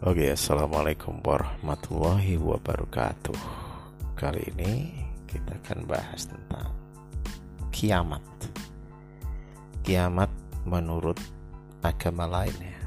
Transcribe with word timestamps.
Oke, 0.00 0.32
assalamualaikum 0.32 1.20
warahmatullahi 1.20 2.40
wabarakatuh. 2.40 3.36
Kali 4.16 4.48
ini 4.48 4.96
kita 5.28 5.60
akan 5.60 5.84
bahas 5.84 6.24
tentang 6.24 6.72
kiamat. 7.68 8.24
Kiamat 9.84 10.32
menurut 10.64 11.20
agama 11.84 12.24
lain 12.24 12.56
ya. 12.64 12.80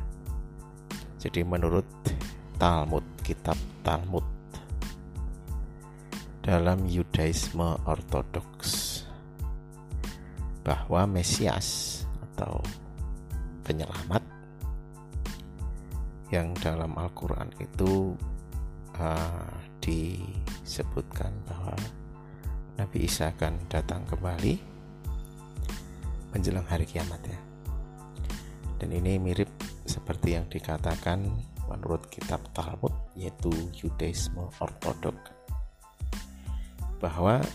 Jadi 1.22 1.46
menurut 1.46 1.86
Talmud, 2.58 3.06
kitab 3.22 3.62
Talmud 3.86 4.26
dalam 6.42 6.82
Yudaisme 6.90 7.78
Ortodoks 7.86 9.06
bahwa 10.66 11.06
Mesias 11.06 12.02
atau 12.34 12.58
penyelamat 13.62 14.33
yang 16.34 16.58
dalam 16.58 16.98
Al-Quran 16.98 17.54
itu 17.62 18.18
uh, 18.98 19.54
disebutkan 19.78 21.30
bahwa 21.46 21.78
Nabi 22.82 23.06
Isa 23.06 23.30
akan 23.30 23.70
datang 23.70 24.02
kembali 24.10 24.58
menjelang 26.34 26.66
hari 26.66 26.90
kiamat 26.90 27.22
ya. 27.30 27.38
Dan 28.82 28.98
ini 28.98 29.22
mirip 29.22 29.54
seperti 29.86 30.34
yang 30.34 30.50
dikatakan 30.50 31.22
menurut 31.70 32.10
kitab 32.10 32.42
Talmud 32.58 33.14
yaitu 33.14 33.54
Yudaisme 33.78 34.50
Ortodok 34.58 35.16
bahwa 36.98 37.46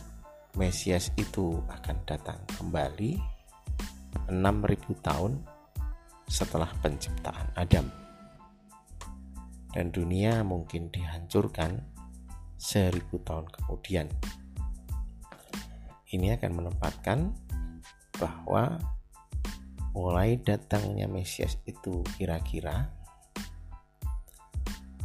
Mesias 0.55 1.11
itu 1.19 1.59
akan 1.67 1.97
datang 2.07 2.39
kembali 2.57 3.19
6000 4.31 4.39
tahun 5.03 5.33
setelah 6.31 6.71
penciptaan 6.81 7.53
Adam 7.59 8.08
dan 9.73 9.93
dunia 9.93 10.41
mungkin 10.45 10.89
dihancurkan 10.89 11.85
seribu 12.57 13.21
tahun 13.23 13.47
kemudian. 13.53 14.09
Ini 16.09 16.41
akan 16.41 16.53
menempatkan 16.57 17.37
bahwa 18.17 18.81
mulai 19.93 20.41
datangnya 20.41 21.05
Mesias 21.07 21.61
itu 21.69 22.01
kira-kira 22.17 22.89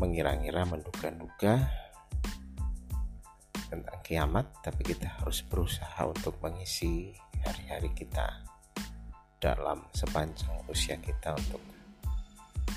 mengira-ngira 0.00 0.64
menduga-duga 0.64 1.68
tentang 3.68 3.98
kiamat 4.02 4.48
tapi 4.64 4.82
kita 4.82 5.06
harus 5.20 5.44
berusaha 5.44 6.00
untuk 6.08 6.40
mengisi 6.40 7.12
hari-hari 7.44 7.92
kita 7.92 8.48
dalam 9.36 9.84
sepanjang 9.92 10.64
usia 10.72 10.96
kita 10.96 11.36
untuk 11.36 11.60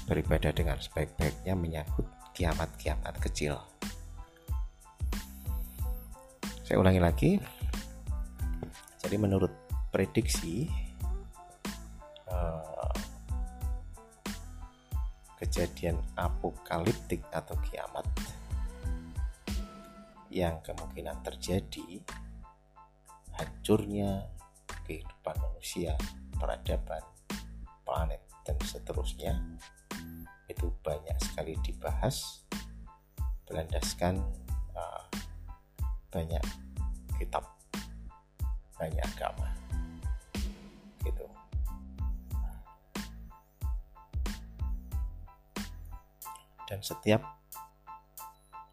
beribadah 0.06 0.52
dengan 0.52 0.76
sebaik-baiknya 0.78 1.56
menyambut 1.56 2.06
kiamat-kiamat 2.36 3.16
kecil. 3.24 3.56
Saya 6.64 6.80
ulangi 6.80 7.02
lagi. 7.04 7.32
Jadi 9.04 9.16
menurut 9.20 9.52
prediksi 9.92 10.68
kejadian 15.44 16.00
apokaliptik 16.16 17.20
atau 17.36 17.60
kiamat 17.68 18.08
yang 20.32 20.64
kemungkinan 20.64 21.20
terjadi 21.20 22.00
hancurnya 23.36 24.24
kehidupan 24.88 25.36
manusia, 25.36 26.00
peradaban, 26.40 27.04
planet 27.84 28.24
dan 28.48 28.56
seterusnya 28.64 29.36
itu 30.48 30.72
banyak 30.80 31.16
sekali 31.20 31.60
dibahas 31.60 32.48
berlandaskan 33.44 34.24
uh, 34.80 35.06
banyak 36.08 36.44
kitab 37.20 37.44
banyak 38.80 39.04
agama 39.20 39.63
dan 46.74 46.82
setiap 46.82 47.22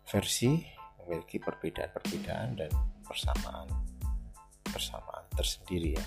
versi 0.09 0.57
memiliki 1.05 1.37
perbedaan-perbedaan 1.37 2.57
dan 2.57 2.73
persamaan 3.05 3.69
persamaan 4.65 5.29
tersendiri 5.37 6.01
ya. 6.01 6.07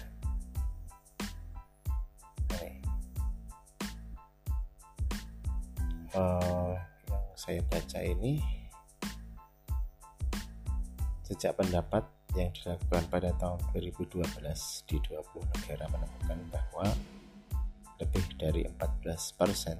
Uh, 6.13 6.77
yang 7.09 7.25
saya 7.33 7.61
baca 7.69 7.99
ini 8.01 8.37
sejak 11.25 11.57
pendapat 11.57 12.05
yang 12.37 12.53
dilakukan 12.53 13.05
pada 13.09 13.33
tahun 13.37 13.57
2012 13.73 14.21
di 14.89 14.97
20 14.97 15.53
negara 15.57 15.85
menemukan 15.89 16.39
bahwa 16.53 16.89
lebih 17.97 18.25
dari 18.37 18.61
14 18.65 19.37
persen 19.37 19.77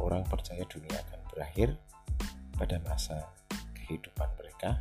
orang 0.00 0.24
percaya 0.28 0.64
dunia 0.68 0.96
akan 1.08 1.20
berakhir 1.32 1.68
pada 2.56 2.80
masa 2.84 3.28
kehidupan 3.76 4.28
mereka 4.40 4.80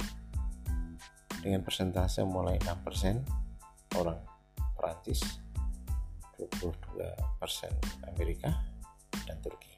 dengan 1.43 1.61
persentase 1.61 2.25
mulai 2.25 2.57
6% 2.63 4.01
orang 4.01 4.17
Perancis 4.73 5.21
22% 6.41 7.05
Amerika 8.11 8.49
dan 9.23 9.37
Turki. 9.39 9.77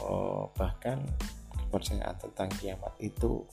Oh, 0.00 0.50
bahkan 0.54 1.02
kepercayaan 1.56 2.18
tentang 2.18 2.50
kiamat 2.58 2.94
itu 2.98 3.46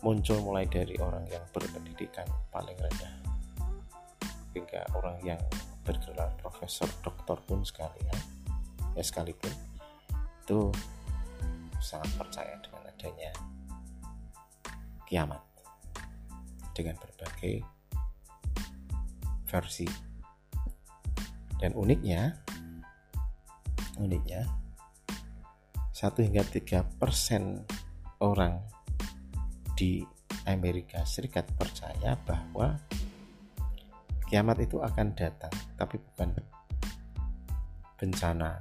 muncul 0.00 0.38
mulai 0.40 0.64
dari 0.70 0.94
orang 1.02 1.26
yang 1.26 1.42
berpendidikan 1.50 2.26
paling 2.54 2.78
rendah 2.78 3.27
hingga 4.58 4.82
orang 4.98 5.16
yang 5.22 5.40
bergelar 5.86 6.34
profesor 6.36 6.90
doktor 7.00 7.38
pun 7.46 7.62
sekalian 7.62 8.18
ya 8.98 9.02
sekalipun. 9.02 9.54
Itu 10.42 10.74
sangat 11.78 12.10
percaya 12.18 12.58
dengan 12.58 12.82
adanya 12.90 13.32
kiamat. 15.06 15.42
Dengan 16.74 16.98
berbagai 16.98 17.62
versi. 19.46 19.86
Dan 21.58 21.74
uniknya 21.74 22.38
uniknya 23.98 24.46
satu 25.90 26.22
hingga 26.22 26.46
tiga 26.46 26.86
persen 26.86 27.66
orang 28.22 28.62
di 29.74 30.06
Amerika 30.46 31.02
Serikat 31.02 31.50
percaya 31.58 32.14
bahwa 32.22 32.78
kiamat 34.28 34.60
itu 34.60 34.76
akan 34.84 35.16
datang 35.16 35.50
tapi 35.80 35.96
bukan 35.96 36.36
bencana 37.96 38.60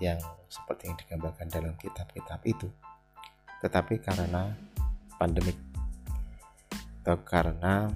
yang 0.00 0.18
seperti 0.48 0.90
yang 0.90 0.96
digambarkan 0.98 1.46
dalam 1.52 1.74
kitab-kitab 1.76 2.40
itu. 2.48 2.66
Tetapi 3.60 4.00
karena 4.00 4.50
pandemik 5.20 5.56
atau 7.04 7.20
karena 7.20 7.92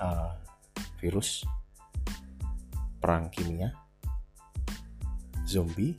uh, 0.00 0.32
virus 0.96 1.44
perang 2.96 3.28
kimia 3.28 3.68
zombie 5.44 5.92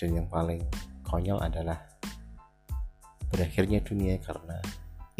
dan 0.00 0.16
yang 0.16 0.26
paling 0.26 0.64
konyol 1.04 1.36
adalah 1.38 1.78
berakhirnya 3.28 3.84
dunia 3.84 4.16
karena 4.24 4.56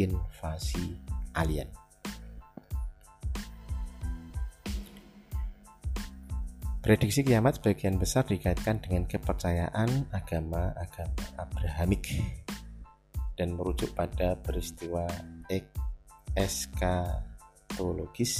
invasi 0.00 0.96
alien 1.36 1.68
Prediksi 6.82 7.22
kiamat 7.22 7.62
sebagian 7.62 7.94
besar 7.94 8.26
dikaitkan 8.26 8.82
dengan 8.82 9.06
kepercayaan 9.06 10.10
agama-agama 10.10 11.14
Abrahamik 11.38 12.10
dan 13.38 13.54
merujuk 13.54 13.94
pada 13.94 14.34
peristiwa 14.34 15.06
eskatologis 16.34 18.34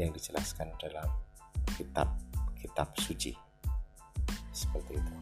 yang 0.00 0.16
dijelaskan 0.16 0.72
dalam 0.80 1.12
kitab-kitab 1.76 2.96
suci. 2.96 3.36
Seperti 4.56 4.96
itu. 4.96 5.12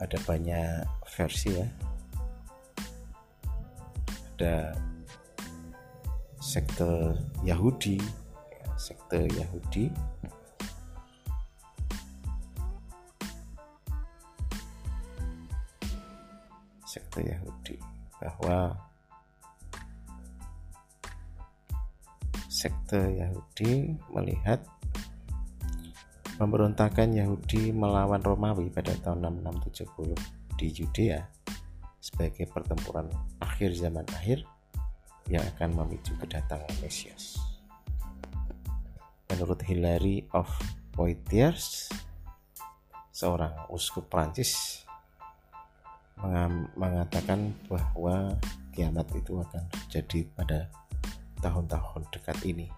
Ada 0.00 0.16
banyak 0.24 0.88
versi 1.04 1.52
ya. 1.52 1.68
Ada 4.40 4.72
sekte 6.54 7.18
Yahudi, 7.42 7.98
ya, 7.98 8.66
sekte 8.78 9.26
Yahudi. 9.26 9.90
Sekte 16.86 17.26
Yahudi. 17.26 17.74
Bahwa 18.22 18.70
sekte 22.46 23.02
Yahudi 23.02 23.98
melihat 24.14 24.62
pemberontakan 26.38 27.18
Yahudi 27.18 27.74
melawan 27.74 28.22
Romawi 28.22 28.70
pada 28.70 28.94
tahun 29.02 29.26
6670 29.50 30.14
di 30.54 30.70
Judea 30.70 31.18
sebagai 31.98 32.46
pertempuran 32.46 33.10
akhir 33.42 33.74
zaman 33.74 34.06
akhir 34.14 34.46
yang 35.32 35.44
akan 35.56 35.72
memicu 35.72 36.12
kedatangan 36.20 36.68
Mesias. 36.84 37.40
Menurut 39.32 39.60
Hilary 39.64 40.28
of 40.36 40.46
Poitiers, 40.92 41.88
seorang 43.14 43.66
uskup 43.72 44.06
Prancis 44.12 44.84
mengatakan 46.78 47.52
bahwa 47.68 48.36
kiamat 48.72 49.06
itu 49.16 49.38
akan 49.38 49.64
terjadi 49.70 50.24
pada 50.32 50.58
tahun-tahun 51.42 52.08
dekat 52.14 52.38
ini. 52.46 52.68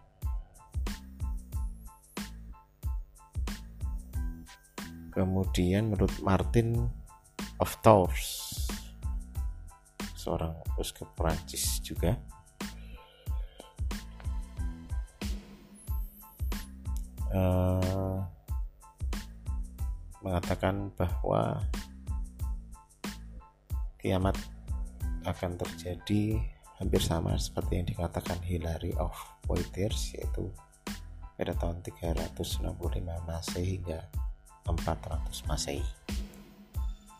Kemudian 5.15 5.89
menurut 5.89 6.13
Martin 6.21 6.89
of 7.57 7.73
Tours, 7.81 8.53
seorang 10.13 10.53
uskup 10.77 11.09
Prancis 11.17 11.81
juga, 11.81 12.21
uh, 17.37 18.19
mengatakan 20.25 20.91
bahwa 20.97 21.61
kiamat 24.01 24.35
akan 25.29 25.59
terjadi 25.61 26.41
hampir 26.81 27.03
sama 27.03 27.37
seperti 27.37 27.83
yang 27.83 27.87
dikatakan 27.89 28.39
Hilary 28.41 28.97
of 28.97 29.13
Poitiers 29.45 30.17
yaitu 30.17 30.49
pada 31.37 31.53
tahun 31.53 31.85
365 31.85 32.65
Masehi 33.29 33.81
hingga 33.81 34.01
400 34.65 35.49
Masehi. 35.49 35.85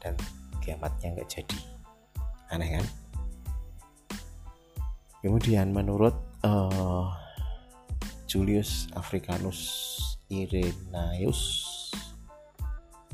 Dan 0.01 0.17
kiamatnya 0.65 1.15
nggak 1.15 1.31
jadi. 1.31 1.61
Aneh 2.51 2.81
kan? 2.81 2.87
Kemudian 5.21 5.75
menurut 5.75 6.15
uh, 6.47 7.11
Julius 8.31 8.87
Africanus 8.95 9.59
Irenaeus 10.27 11.43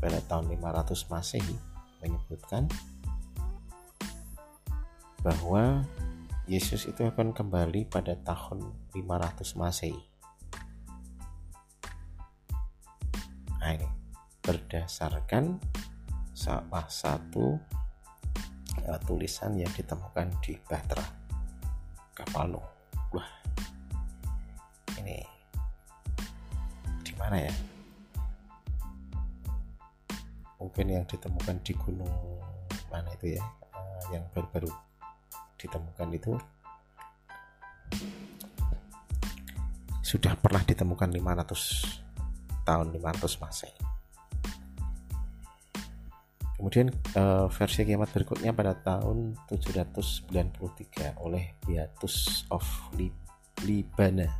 pada 0.00 0.18
tahun 0.26 0.50
500 0.56 1.12
Masehi 1.12 1.56
menyebutkan 2.02 2.66
bahwa 5.22 5.86
Yesus 6.50 6.90
itu 6.90 7.06
akan 7.06 7.30
kembali 7.30 7.86
pada 7.86 8.18
tahun 8.18 8.74
500 8.96 9.54
Masehi. 9.54 10.02
Nah 13.62 13.70
ini 13.70 13.86
berdasarkan 14.42 15.62
salah 16.34 16.90
satu 16.90 17.54
uh, 18.82 19.00
tulisan 19.06 19.54
yang 19.54 19.70
ditemukan 19.70 20.34
di 20.42 20.58
Bahtera 20.66 21.06
kapal 22.10 22.50
Nuh. 22.50 22.66
Wah, 23.14 23.30
mana 27.22 27.38
ya 27.38 27.54
mungkin 30.58 30.86
yang 30.90 31.06
ditemukan 31.06 31.62
di 31.62 31.72
gunung 31.78 32.10
mana 32.90 33.14
itu 33.14 33.38
ya 33.38 33.42
uh, 33.70 34.02
yang 34.10 34.26
baru-baru 34.34 34.70
ditemukan 35.58 36.08
itu 36.10 36.34
sudah 40.02 40.34
pernah 40.36 40.60
ditemukan 40.66 41.08
500 41.08 42.02
tahun 42.68 42.92
500 42.92 43.42
Masehi. 43.42 43.80
Kemudian 46.60 46.94
uh, 47.18 47.50
versi 47.50 47.82
kiamat 47.82 48.12
berikutnya 48.14 48.54
pada 48.54 48.76
tahun 48.76 49.34
793 49.50 51.18
oleh 51.18 51.58
Beatus 51.64 52.46
of 52.54 52.62
Libana. 53.66 54.30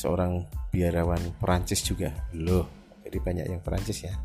Seorang 0.00 0.48
biarawan 0.72 1.20
Perancis 1.36 1.84
juga. 1.84 2.08
Loh 2.32 2.64
jadi 3.04 3.20
banyak 3.20 3.46
yang 3.52 3.60
Perancis 3.60 4.08
ya. 4.08 4.16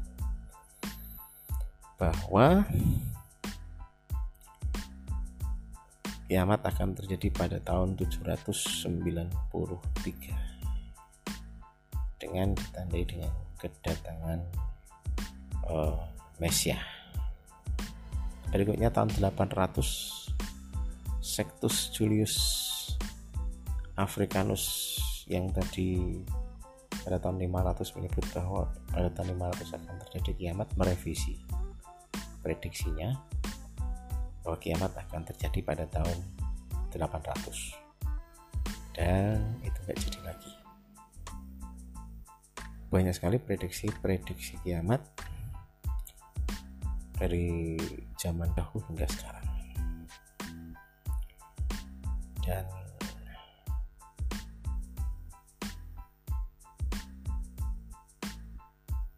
Bahwa 1.99 2.63
kiamat 6.31 6.63
akan 6.63 6.95
terjadi 6.95 7.27
pada 7.35 7.57
tahun 7.59 7.99
793 7.99 9.35
dengan 12.23 12.55
ditandai 12.55 13.03
dengan 13.03 13.31
kedatangan 13.59 14.39
uh, 15.67 15.99
Mesia 16.39 16.79
berikutnya 18.55 18.87
tahun 18.87 19.11
800 19.19 19.83
Sectus 21.19 21.91
Julius 21.91 22.35
Africanus 23.99 24.95
yang 25.25 25.49
tadi 25.49 26.21
pada 27.05 27.17
tahun 27.21 27.41
500 27.41 27.97
menyebut 27.97 28.25
bahwa 28.33 28.69
pada 28.89 29.09
tahun 29.13 29.37
500 29.37 29.77
akan 29.77 29.95
terjadi 30.07 30.31
kiamat 30.37 30.69
merevisi 30.77 31.37
prediksinya 32.45 33.17
bahwa 34.45 34.57
kiamat 34.61 34.93
akan 34.93 35.25
terjadi 35.25 35.59
pada 35.65 35.85
tahun 35.89 36.17
800 36.93 37.85
dan 38.95 39.59
itu 39.59 39.75
nggak 39.83 39.97
jadi 39.99 40.19
lagi. 40.23 40.53
Banyak 42.87 43.11
sekali 43.11 43.37
prediksi-prediksi 43.43 44.63
kiamat 44.63 45.03
dari 47.19 47.75
zaman 48.15 48.47
dahulu 48.55 48.87
hingga 48.93 49.03
sekarang. 49.11 49.43
Dan 52.45 52.84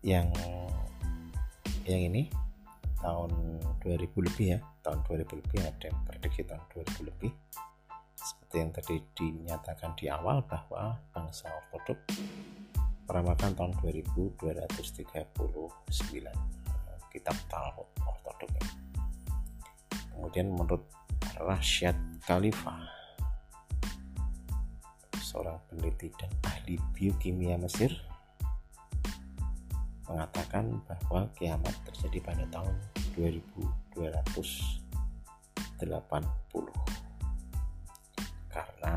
yang 0.08 0.32
yang 1.84 2.02
ini 2.08 2.32
tahun 3.04 3.60
2000 3.84 4.08
lebih 4.08 4.56
ya 4.56 4.60
tahun 4.80 5.04
2000 5.04 5.36
lebih 5.44 5.60
ada 5.68 5.84
yang 5.84 6.00
prediksi 6.08 6.48
tahun 6.48 6.64
2000 6.72 7.10
lebih. 7.12 7.32
Seperti 8.16 8.56
yang 8.56 8.72
tadi 8.72 8.96
dinyatakan 9.20 10.00
di 10.00 10.08
awal 10.08 10.40
bahwa 10.48 10.96
bangsa 11.12 11.52
ortodok 11.52 12.00
meramalkan 13.08 13.52
tahun 13.52 13.76
2239 13.84 15.28
kitab 17.12 17.36
Talmud 17.52 17.88
ortodok. 18.08 18.52
Kemudian 20.16 20.48
menurut 20.56 20.88
Rashid 21.36 21.96
Khalifa 22.24 22.80
seorang 25.20 25.60
peneliti 25.68 26.16
dan 26.16 26.32
ahli 26.48 26.80
biokimia 26.96 27.60
Mesir 27.60 27.92
mengatakan 30.08 30.80
bahwa 30.88 31.28
kiamat 31.36 31.76
terjadi 31.92 32.20
pada 32.24 32.46
tahun 32.50 32.76
2280 33.20 34.82
karena 38.48 38.94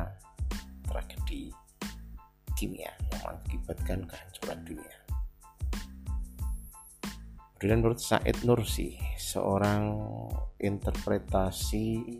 tragedi 0.86 1.52
kimia 2.54 2.92
yang 3.10 3.20
mengakibatkan 3.26 4.06
kehancuran 4.06 4.60
dunia. 4.64 4.96
Kemudian 7.60 7.84
menurut 7.84 8.00
Said 8.00 8.40
Nursi, 8.48 8.96
seorang 9.20 9.92
interpretasi 10.56 12.16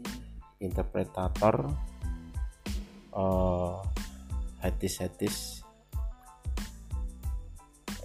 interpretator 0.61 1.73
uh, 3.17 3.81
hadis-hadis 4.61 5.60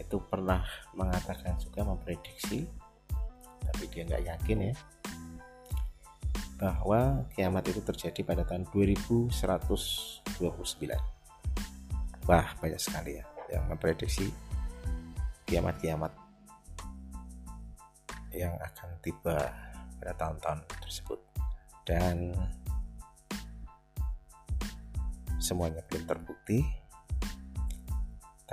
itu 0.06 0.22
pernah 0.22 0.62
mengatakan 0.94 1.58
juga 1.58 1.82
memprediksi 1.82 2.70
tapi 3.66 3.90
dia 3.90 4.06
nggak 4.06 4.24
yakin 4.30 4.72
ya 4.72 4.76
bahwa 6.56 7.26
kiamat 7.36 7.68
itu 7.68 7.82
terjadi 7.84 8.22
pada 8.24 8.46
tahun 8.48 8.70
2129 8.70 10.30
wah 12.30 12.48
banyak 12.62 12.80
sekali 12.80 13.18
ya 13.20 13.26
yang 13.50 13.66
memprediksi 13.66 14.30
kiamat-kiamat 15.46 16.14
yang 18.36 18.54
akan 18.60 18.90
tiba 19.00 19.38
pada 19.98 20.14
tahun-tahun 20.20 20.60
tersebut. 20.84 21.20
Dan 21.86 22.36
semuanya 25.40 25.86
belum 25.88 26.04
terbukti 26.10 26.66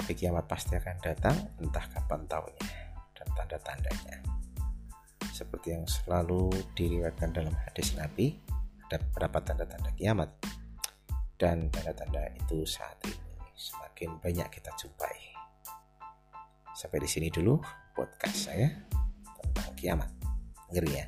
tapi 0.02 0.18
kiamat 0.18 0.50
pasti 0.50 0.74
akan 0.74 0.98
datang 0.98 1.38
entah 1.62 1.86
kapan 1.86 2.26
tahunnya 2.26 2.74
dan 3.14 3.26
tanda-tandanya. 3.38 4.18
Seperti 5.30 5.78
yang 5.78 5.86
selalu 5.86 6.50
diriwayatkan 6.74 7.30
dalam 7.30 7.54
hadis 7.54 7.94
Nabi 7.94 8.34
ada 8.90 8.98
beberapa 8.98 9.38
tanda-tanda 9.46 9.94
kiamat. 9.94 10.26
Dan 11.38 11.70
tanda-tanda 11.70 12.34
itu 12.34 12.66
saat 12.66 12.98
ini 13.06 13.14
semakin 13.54 14.18
banyak 14.18 14.50
kita 14.50 14.74
jumpai. 14.74 15.38
Sampai 16.74 16.98
di 16.98 17.06
sini 17.06 17.30
dulu 17.30 17.62
podcast 17.94 18.50
saya 18.50 18.74
tentang 19.38 19.70
kiamat. 19.78 20.10
Ngeri 20.74 20.98
ya? 20.98 21.06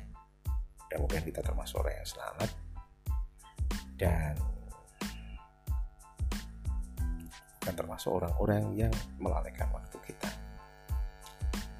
Mudah-mudahan 0.87 1.27
kita 1.27 1.43
termasuk 1.43 1.83
orang 1.83 1.99
yang 1.99 2.07
selamat. 2.07 2.49
Dan 3.99 4.54
dan 7.65 7.73
termasuk 7.73 8.13
orang-orang 8.13 8.77
yang 8.77 8.93
melalaikan 9.17 9.65
waktu 9.73 9.97
kita. 10.05 10.29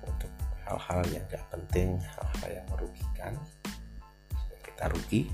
Untuk 0.02 0.34
hal-hal 0.66 1.06
yang 1.14 1.24
gak 1.30 1.46
penting 1.54 2.02
hal-hal 2.02 2.50
yang 2.50 2.68
merugikan 2.74 3.34
kita 4.66 4.90
rugi 4.90 5.30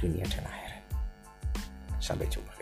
dunia 0.00 0.24
dan 0.32 0.48
akhirat. 0.48 0.82
Sampai 2.00 2.26
jumpa 2.32 2.53